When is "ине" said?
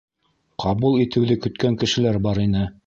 2.49-2.69